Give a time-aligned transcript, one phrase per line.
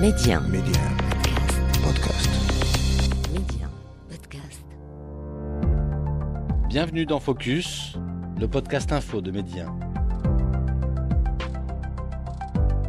[0.00, 0.40] Média.
[0.40, 0.82] Média.
[1.82, 2.28] Podcast.
[3.32, 3.66] Média.
[4.10, 4.62] Podcast.
[6.68, 7.96] Bienvenue dans Focus,
[8.38, 9.72] le podcast info de Média.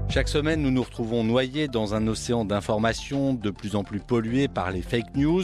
[0.10, 4.50] Chaque semaine, nous nous retrouvons noyés dans un océan d'informations de plus en plus pollué
[4.50, 5.44] par les fake news.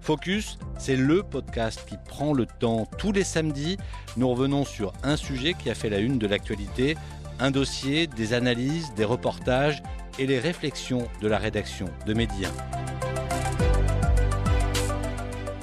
[0.00, 3.78] Focus, c'est le podcast qui prend le temps tous les samedis.
[4.16, 6.96] Nous revenons sur un sujet qui a fait la une de l'actualité,
[7.40, 9.82] un dossier, des analyses, des reportages
[10.18, 12.48] et les réflexions de la rédaction de Média.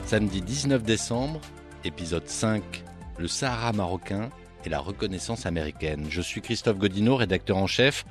[0.06, 1.42] Samedi 19 décembre,
[1.84, 2.84] épisode 5,
[3.18, 4.30] le Sahara marocain
[4.66, 6.06] et la reconnaissance américaine.
[6.10, 8.06] Je suis Christophe Godineau, rédacteur en chef.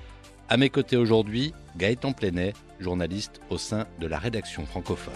[0.48, 5.14] À mes côtés aujourd'hui, Gaëtan Plenet, journaliste au sein de la rédaction francophone.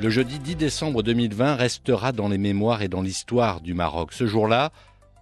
[0.00, 4.12] Le jeudi 10 décembre 2020 restera dans les mémoires et dans l'histoire du Maroc.
[4.12, 4.72] Ce jour-là,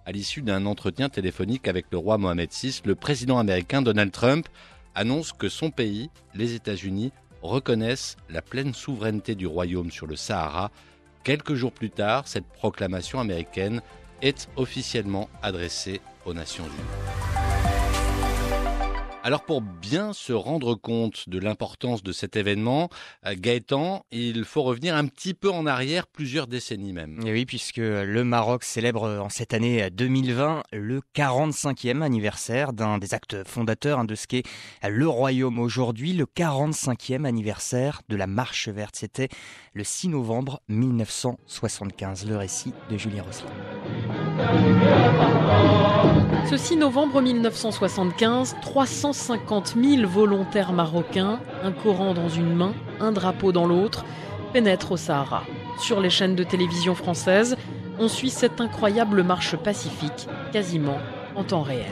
[0.05, 4.47] à l'issue d'un entretien téléphonique avec le roi Mohamed VI, le président américain Donald Trump
[4.95, 7.11] annonce que son pays, les États-Unis,
[7.41, 10.71] reconnaissent la pleine souveraineté du royaume sur le Sahara.
[11.23, 13.81] Quelques jours plus tard, cette proclamation américaine
[14.21, 17.30] est officiellement adressée aux Nations Unies.
[19.23, 22.89] Alors pour bien se rendre compte de l'importance de cet événement,
[23.27, 27.19] euh, Gaëtan, il faut revenir un petit peu en arrière, plusieurs décennies même.
[27.23, 33.13] Et oui, puisque le Maroc célèbre en cette année 2020 le 45e anniversaire d'un des
[33.13, 34.43] actes fondateurs hein, de ce qu'est
[34.89, 38.95] le royaume aujourd'hui, le 45e anniversaire de la Marche verte.
[38.95, 39.29] C'était
[39.73, 42.25] le 6 novembre 1975.
[42.25, 43.51] Le récit de Julien Rosselin.
[46.49, 53.51] Ce 6 novembre 1975, 350 000 volontaires marocains, un Coran dans une main, un drapeau
[53.53, 54.03] dans l'autre,
[54.51, 55.43] pénètrent au Sahara.
[55.79, 57.55] Sur les chaînes de télévision françaises,
[57.99, 60.97] on suit cette incroyable marche pacifique, quasiment
[61.35, 61.85] en temps réel.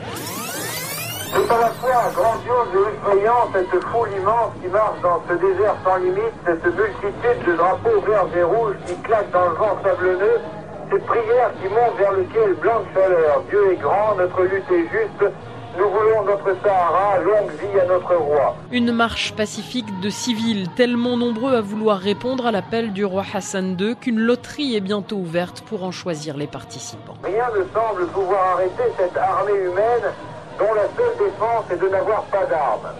[1.32, 6.64] À la fois grandiose et cette immense qui marche dans ce désert sans limite, cette
[6.64, 10.40] multitude de drapeaux verts et rouges qui claquent dans le vent sablonneux,
[10.90, 13.42] cette prière qui monte vers le ciel blanc de chaleur.
[13.48, 15.32] Dieu est grand, notre lutte est juste.
[15.78, 18.56] Nous voulons notre Sahara, longue vie à notre roi.
[18.72, 23.76] Une marche pacifique de civils tellement nombreux à vouloir répondre à l'appel du roi Hassan
[23.78, 27.14] II qu'une loterie est bientôt ouverte pour en choisir les participants.
[27.22, 30.12] Rien ne semble pouvoir arrêter cette armée humaine
[30.58, 32.90] dont la seule défense est de n'avoir pas d'armes.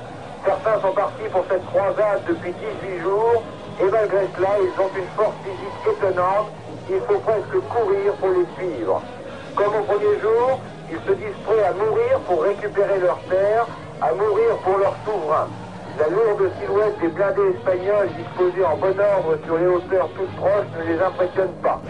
[0.45, 3.43] Certains sont partis pour cette croisade depuis 18 jours
[3.81, 6.51] et malgré cela, ils ont une force physique étonnante.
[6.93, 9.01] Il faut presque courir pour les suivre.
[9.55, 10.59] Comme au premier jour,
[10.91, 13.67] ils se disent prêts à mourir pour récupérer leur terre,
[14.01, 15.49] à mourir pour leur souverain.
[16.01, 20.67] La lourde silhouette des blindés espagnols disposés en bon ordre sur les hauteurs toutes proches
[20.79, 21.81] ne les impressionne pas.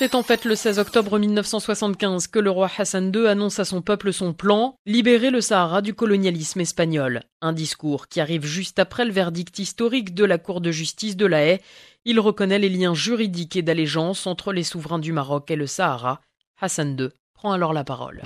[0.00, 3.80] C'est en fait le 16 octobre 1975 que le roi Hassan II annonce à son
[3.80, 7.22] peuple son plan, libérer le Sahara du colonialisme espagnol.
[7.40, 11.24] Un discours qui arrive juste après le verdict historique de la Cour de justice de
[11.24, 11.60] la Haye.
[12.04, 16.20] Il reconnaît les liens juridiques et d'allégeance entre les souverains du Maroc et le Sahara.
[16.60, 18.22] Hassan II prend alors la parole.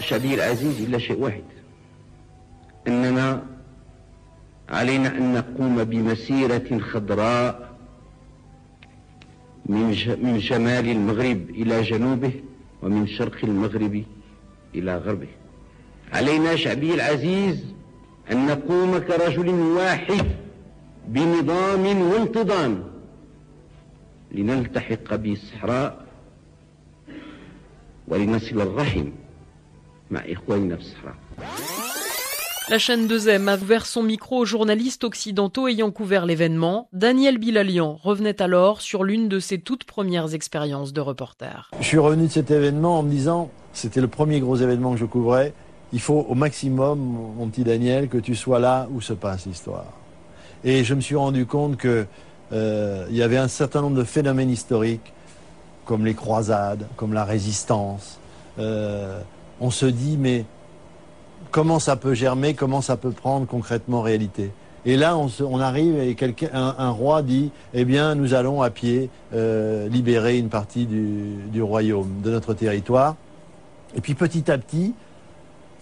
[0.00, 1.44] شعبي العزيز إلا شيء واحد
[2.86, 3.42] أننا
[4.68, 7.69] علينا أن نقوم بمسيرة خضراء
[9.71, 12.31] من شمال المغرب إلى جنوبه
[12.81, 14.03] ومن شرق المغرب
[14.75, 15.27] إلى غربه.
[16.13, 17.65] علينا شعبي العزيز
[18.31, 20.25] أن نقوم كرجل واحد
[21.07, 22.83] بنظام وانتظام
[24.31, 26.05] لنلتحق بالصحراء
[28.07, 29.05] ولنصل الرحم
[30.11, 31.15] مع إخواننا في الصحراء.
[32.71, 36.87] La chaîne 2M a ouvert son micro aux journalistes occidentaux ayant couvert l'événement.
[36.93, 41.69] Daniel Bilalian revenait alors sur l'une de ses toutes premières expériences de reporter.
[41.81, 44.99] Je suis revenu de cet événement en me disant, c'était le premier gros événement que
[44.99, 45.51] je couvrais,
[45.91, 46.97] il faut au maximum,
[47.37, 49.91] mon petit Daniel, que tu sois là où se passe l'histoire.
[50.63, 52.05] Et je me suis rendu compte que
[52.53, 55.11] euh, il y avait un certain nombre de phénomènes historiques,
[55.83, 58.17] comme les croisades, comme la résistance.
[58.59, 59.19] Euh,
[59.59, 60.45] on se dit, mais
[61.49, 64.51] comment ça peut germer, comment ça peut prendre concrètement réalité
[64.83, 66.15] et là, on, arrive et
[66.53, 72.21] un, roi dit, eh bien, nous allons à pied euh, libérer une partie du royaume,
[72.23, 73.15] de notre territoire.
[73.95, 74.95] Et puis petit à petit,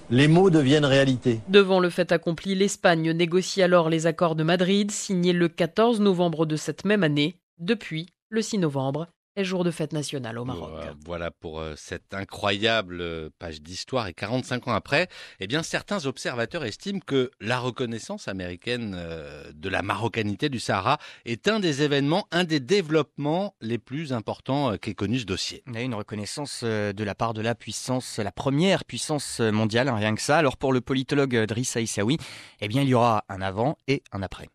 [0.09, 1.39] les mots deviennent réalité.
[1.47, 6.45] Devant le fait accompli, l'Espagne négocie alors les accords de Madrid, signés le 14 novembre
[6.45, 7.37] de cette même année.
[7.59, 10.71] Depuis, le 6 novembre, est jour de fête nationale au Maroc.
[11.05, 14.07] Voilà pour euh, cette incroyable euh, page d'histoire.
[14.07, 15.07] Et 45 ans après,
[15.39, 20.97] eh bien, certains observateurs estiment que la reconnaissance américaine euh, de la marocanité du Sahara
[21.25, 25.63] est un des événements, un des développements les plus importants qu'ait connu ce dossier.
[25.67, 29.89] Il y a une reconnaissance de la part de la puissance, la première puissance mondiale,
[29.89, 30.37] hein, rien que ça.
[30.37, 32.17] Alors pour le politologue Driss Aïssaoui,
[32.61, 34.47] eh bien, il y aura un avant et un après.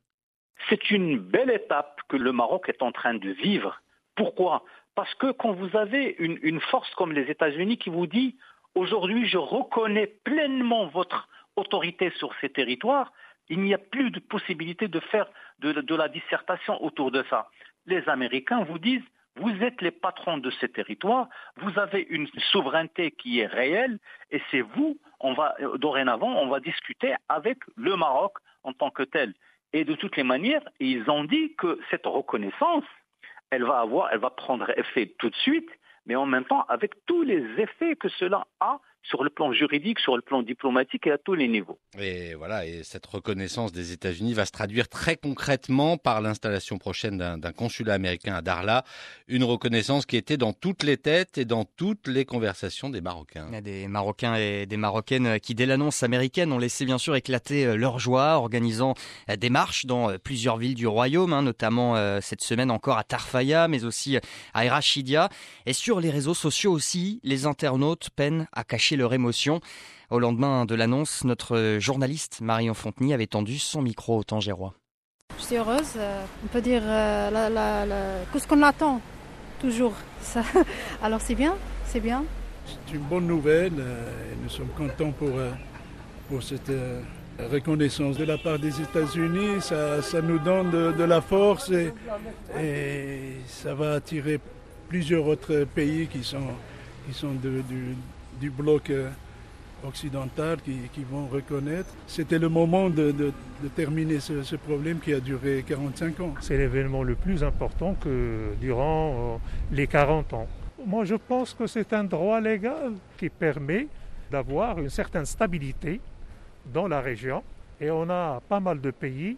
[0.68, 3.80] C'est une belle étape que le Maroc est en train de vivre
[4.16, 4.64] pourquoi?
[4.94, 8.36] Parce que quand vous avez une, force comme les États-Unis qui vous dit
[8.74, 13.12] aujourd'hui je reconnais pleinement votre autorité sur ces territoires,
[13.48, 15.26] il n'y a plus de possibilité de faire
[15.58, 17.48] de, la dissertation autour de ça.
[17.86, 19.02] Les Américains vous disent
[19.36, 23.98] vous êtes les patrons de ces territoires, vous avez une souveraineté qui est réelle,
[24.30, 29.02] et c'est vous, on va, dorénavant, on va discuter avec le Maroc en tant que
[29.02, 29.34] tel.
[29.72, 32.84] Et de toutes les manières, ils ont dit que cette reconnaissance,
[33.54, 35.70] elle va avoir, elle va prendre effet tout de suite,
[36.06, 40.00] mais en même temps avec tous les effets que cela a sur le plan juridique,
[40.00, 41.78] sur le plan diplomatique et à tous les niveaux.
[41.98, 47.18] Et voilà, et cette reconnaissance des États-Unis va se traduire très concrètement par l'installation prochaine
[47.18, 48.84] d'un consulat américain à Darla,
[49.28, 53.46] une reconnaissance qui était dans toutes les têtes et dans toutes les conversations des Marocains.
[53.48, 56.98] Il y a des Marocains et des Marocaines qui, dès l'annonce américaine, ont laissé bien
[56.98, 58.94] sûr éclater euh, leur joie, organisant
[59.28, 61.74] euh, des marches dans euh, plusieurs villes du royaume, hein, notamment
[62.20, 64.18] cette semaine encore à Tarfaya, mais aussi
[64.52, 65.28] à Erachidia.
[65.66, 69.60] Et sur les réseaux sociaux aussi, les internautes peinent à cacher leur émotion.
[70.10, 74.74] Au lendemain de l'annonce, notre journaliste Marion Fontenay avait tendu son micro au Tangérois.
[75.38, 79.00] Je suis heureuse, euh, on peut dire euh, tout ce qu'on attend,
[79.60, 79.94] toujours.
[81.02, 81.54] Alors c'est bien,
[81.86, 82.24] c'est bien.
[82.66, 85.30] C'est une bonne nouvelle euh, et nous sommes contents pour,
[86.28, 86.70] pour cette
[87.50, 89.60] reconnaissance de la part des États-Unis.
[89.60, 91.92] Ça, ça, nous donne de, la force et,
[92.58, 94.38] et, ça va attirer
[94.88, 96.46] plusieurs autres pays qui sont,
[97.06, 97.62] qui sont de,
[98.40, 99.10] du bloc euh,
[99.86, 101.88] occidental qui, vont reconnaître.
[102.06, 103.32] C'était le moment de,
[103.76, 106.34] terminer ce, problème qui a duré 45 ans.
[106.40, 109.36] C'est l'événement le plus important que durant euh,
[109.72, 110.46] les 40 ans.
[110.86, 113.86] Moi, je pense que c'est un droit légal qui permet
[114.30, 116.00] d'avoir une certaine stabilité
[116.72, 117.42] dans la région.
[117.80, 119.36] Et on a pas mal de pays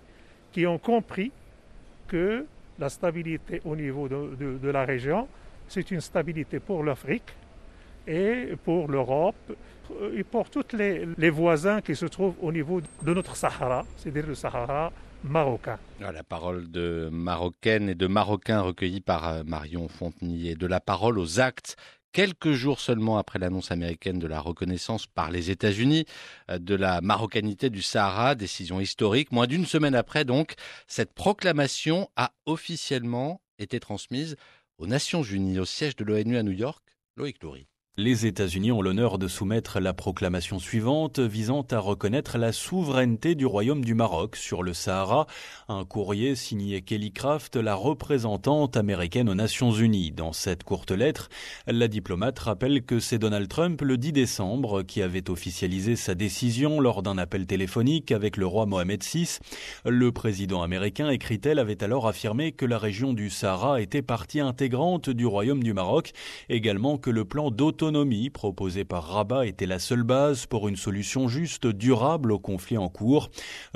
[0.53, 1.33] qui ont compris
[2.09, 2.45] que
[2.79, 5.27] la stabilité au niveau de la région,
[5.69, 7.33] c'est une stabilité pour l'Afrique,
[8.07, 9.37] et pour l'Europe
[10.15, 14.35] et pour tous les, voisins qui se trouvent au niveau de notre Sahara, c'est-à-dire le
[14.35, 14.93] Sahara
[15.25, 15.79] marocain.
[16.03, 20.67] Ah, la parole de Marocaines et de Marocains recueillis par euh, Marion Fontenay et de
[20.67, 21.77] la parole aux actes
[22.13, 26.07] quelques jours seulement après l'annonce américaine de la reconnaissance par les États-Unis
[26.51, 29.33] euh, de la marocanité du Sahara, décision historique.
[29.33, 30.55] Moins d'une semaine après, donc,
[30.87, 34.37] cette proclamation a officiellement été transmise
[34.79, 36.83] aux Nations Unies, au siège de l'ONU à New York.
[37.17, 37.67] Loïc Loury.
[37.99, 43.47] Les États-Unis ont l'honneur de soumettre la proclamation suivante visant à reconnaître la souveraineté du
[43.47, 45.27] Royaume du Maroc sur le Sahara,
[45.71, 50.13] un courrier signé Kelly Craft, la représentante américaine aux Nations Unies.
[50.13, 51.31] Dans cette courte lettre,
[51.67, 56.81] la diplomate rappelle que c'est Donald Trump le 10 décembre qui avait officialisé sa décision
[56.81, 59.39] lors d'un appel téléphonique avec le roi Mohamed VI.
[59.87, 65.09] Le président américain, écrit-elle, avait alors affirmé que la région du Sahara était partie intégrante
[65.09, 66.13] du Royaume du Maroc,
[66.51, 67.86] également que le plan d'autonomie
[68.33, 72.89] proposée par Rabat était la seule base pour une solution juste, durable au conflit en
[72.89, 73.31] cours.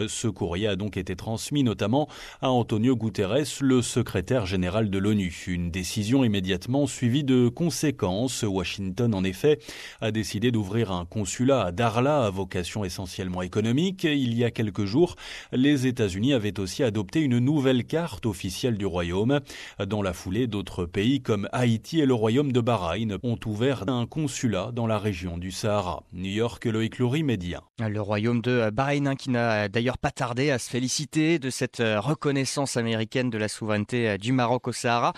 [0.06, 2.08] Ce courrier a donc été transmis notamment
[2.42, 5.44] à Antonio Guterres, le secrétaire général de l'ONU.
[5.46, 8.42] Une décision immédiatement suivie de conséquences.
[8.42, 9.58] Washington, en effet,
[10.00, 14.04] a décidé d'ouvrir un consulat à Darla à vocation essentiellement économique.
[14.04, 15.16] Il y a quelques jours,
[15.52, 19.40] les États-Unis avaient aussi adopté une nouvelle carte officielle du royaume.
[19.86, 23.99] Dans la foulée, d'autres pays comme Haïti et le royaume de Bahreïn ont ouvert un
[24.00, 26.04] un consulat dans la région du Sahara.
[26.14, 27.62] New York, Loïc Loury, Média.
[27.78, 31.80] Le royaume de Bahreïn hein, qui n'a d'ailleurs pas tardé à se féliciter de cette
[31.80, 35.12] euh, reconnaissance américaine de la souveraineté euh, du Maroc au Sahara.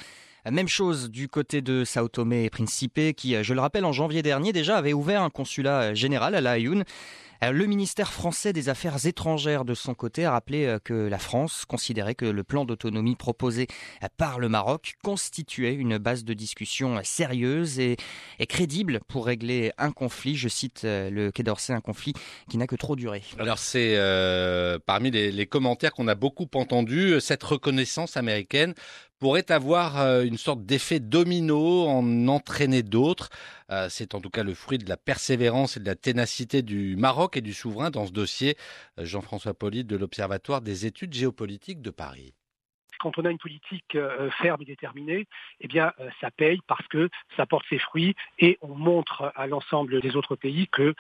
[0.51, 3.93] Même chose du côté de Sao Tomé et Principe qui, euh, je le rappelle, en
[3.93, 6.59] janvier dernier déjà avait ouvert un consulat général à La.
[7.43, 11.19] Euh, le ministère français des Affaires étrangères, de son côté, a rappelé euh, que la
[11.19, 13.67] France considérait que le plan d'autonomie proposé
[14.03, 17.97] euh, par le Maroc constituait une base de discussion sérieuse et,
[18.49, 22.13] crédible pour régler un conflit, je cite le Quai d'Orsay, un conflit
[22.51, 23.23] qui n'a que trop duré.
[23.39, 23.97] Alors c'est
[24.85, 28.75] parmi les commentaires qu'on a beaucoup entendus, cette reconnaissance américaine
[29.19, 33.31] pourrait avoir une sorte d'effet domino, en entraîner d'autres.
[33.89, 37.32] C'est en tout cas le fruit de la persévérance et de la ténacité du Maroc
[37.37, 38.57] et du souverain dans ce dossier.
[38.99, 42.35] Euh, Jean-François Poly de l'Observatoire des études géopolitiques de Paris.
[42.99, 43.99] quand on a une politique
[44.41, 45.27] ferme et déterminée,
[45.61, 50.01] eh bien, ça paye parce que ça porte ses fruits et on montre à l'ensemble
[50.01, 50.95] des autres pays que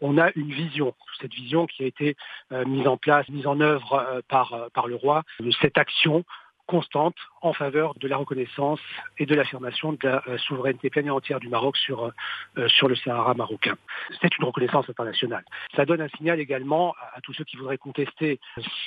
[0.00, 0.94] on a une vision.
[1.20, 2.16] Cette vision qui a été
[2.66, 5.24] mise en place, mise en œuvre par, par le roi,
[5.60, 6.24] cette action
[6.70, 8.78] constante en faveur de la reconnaissance
[9.18, 12.10] et de l'affirmation de la euh, souveraineté pleine et entière du Maroc sur, euh,
[12.58, 13.74] euh, sur le Sahara marocain.
[14.22, 15.44] C'est une reconnaissance internationale.
[15.74, 18.38] Ça donne un signal également à, tous ceux qui voudraient contester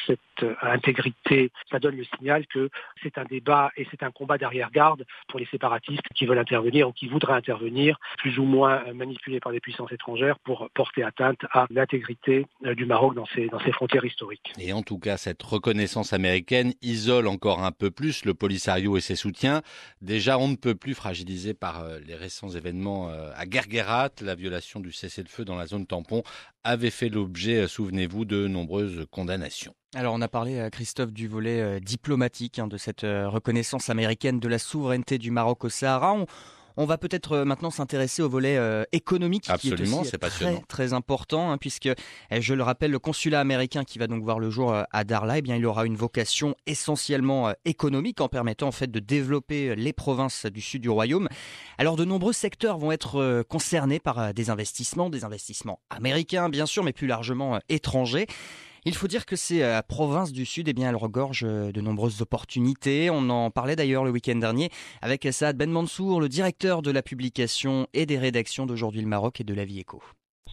[0.07, 0.19] cette
[0.61, 1.51] intégrité.
[1.69, 2.69] Ça donne le signal que
[3.01, 6.93] c'est un débat et c'est un combat d'arrière-garde pour les séparatistes qui veulent intervenir ou
[6.93, 11.67] qui voudraient intervenir, plus ou moins manipulés par des puissances étrangères pour porter atteinte à
[11.69, 14.53] l'intégrité du Maroc dans ses, dans ses frontières historiques.
[14.57, 19.01] Et en tout cas, cette reconnaissance américaine isole encore un peu plus le Polisario et
[19.01, 19.61] ses soutiens.
[20.01, 24.11] Déjà, on ne peut plus fragiliser par euh, les récents événements euh, à Guerguerat.
[24.21, 26.23] La violation du cessez-le-feu dans la zone tampon
[26.63, 29.75] avait fait l'objet, euh, souvenez-vous, de nombreuses condamnations.
[29.95, 34.47] Alors on a parlé, à Christophe, du volet diplomatique hein, de cette reconnaissance américaine de
[34.47, 36.25] la souveraineté du Maroc au Sahara.
[36.85, 41.51] Va peut-être euh, maintenant s'intéresser au volet euh, économique Absolument, qui est aussi très, important,
[41.51, 44.73] hein, puisque, eh, je le rappelle, le consulat américain qui va donc voir le jour
[44.73, 48.91] euh, à Darla, eh bien, il aura une vocation essentiellement économique en permettant en fait
[48.91, 51.27] de développer les provinces du sud du royaume.
[51.77, 56.83] Alors de nombreux secteurs vont être concernés par des investissements, des investissements américains bien sûr,
[56.83, 58.27] mais plus largement étrangers.
[58.85, 61.79] Il faut dire que ces euh, provinces du Sud, eh bien, elles regorgent euh, de
[61.79, 63.09] nombreuses opportunités.
[63.09, 64.71] On en parlait d'ailleurs le week-end dernier
[65.01, 69.39] avec Saad Ben Mansour, le directeur de la publication et des rédactions d'Aujourd'hui le Maroc
[69.39, 70.03] et de La Vie Éco.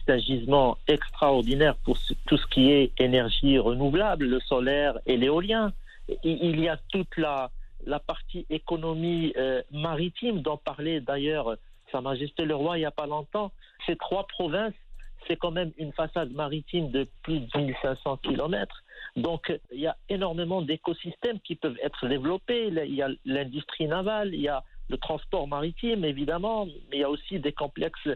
[0.05, 5.73] C'est un gisement extraordinaire pour tout ce qui est énergie renouvelable, le solaire et l'éolien.
[6.23, 7.51] Il y a toute la,
[7.85, 11.55] la partie économie euh, maritime dont parlait d'ailleurs
[11.91, 13.51] Sa Majesté le Roi il n'y a pas longtemps.
[13.85, 14.73] Ces trois provinces
[15.27, 18.83] c'est quand même une façade maritime de plus de 1500 km.
[19.15, 22.67] Donc, il y a énormément d'écosystèmes qui peuvent être développés.
[22.67, 27.03] Il y a l'industrie navale, il y a le transport maritime, évidemment, mais il y
[27.03, 28.09] a aussi des complexes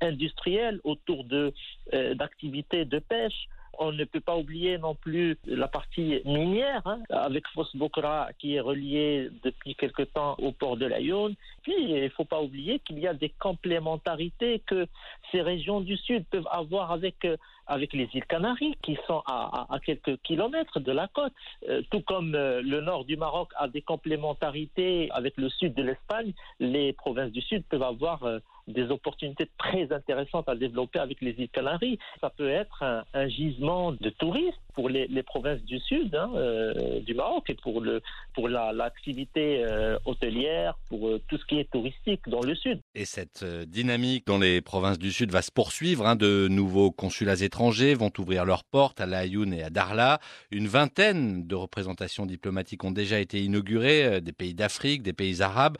[0.00, 1.52] industriels autour de,
[1.92, 3.48] euh, d'activités de pêche.
[3.82, 8.56] On ne peut pas oublier non plus la partie minière, hein, avec Fos Bokra qui
[8.56, 11.34] est relié depuis quelque temps au port de Lyon.
[11.62, 14.86] Puis, il ne faut pas oublier qu'il y a des complémentarités que
[15.32, 19.66] ces régions du Sud peuvent avoir avec, euh, avec les îles Canaries, qui sont à,
[19.82, 21.32] quelques kilomètres de la côte.
[21.66, 25.82] Euh, tout comme euh, le nord du Maroc a des complémentarités avec le sud de
[25.82, 28.24] l'Espagne, les provinces du Sud peuvent avoir
[28.70, 31.98] des opportunités très intéressantes à développer avec les îles Canaries.
[32.20, 32.82] Ça peut être
[33.14, 37.80] un, gisement de touristes pour les, provinces du sud hein, euh, du Maroc et pour,
[37.80, 38.02] le,
[38.34, 42.80] pour l'activité euh, hôtelière, pour euh, tout ce qui est touristique dans le sud.
[42.94, 46.06] Et cette dynamique dans les provinces du sud va se poursuivre.
[46.06, 46.16] Hein.
[46.16, 50.18] de nouveaux consulats étrangers vont ouvrir leurs portes à La Ayoun et à Darla.
[50.50, 55.76] Une vingtaine de représentations diplomatiques ont déjà été inaugurées, des pays d'Afrique, des pays arabes.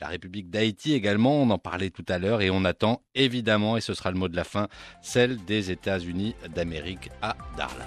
[0.00, 3.80] La République d'Haïti également, on en parlait tout à l'heure et on attend évidemment, et
[3.80, 4.68] ce sera le mot de la fin,
[5.02, 7.86] celle des États-Unis d'Amérique à Darla.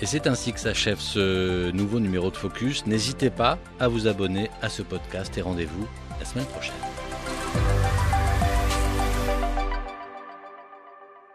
[0.00, 2.86] Et c'est ainsi que s'achève ce nouveau numéro de Focus.
[2.86, 5.86] N'hésitez pas à vous abonner à ce podcast et rendez-vous
[6.18, 7.81] la semaine prochaine.